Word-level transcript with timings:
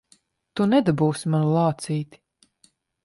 Tu 0.59 0.65
nedabūsi 0.71 1.31
manu 1.35 1.53
lācīti! 1.59 2.21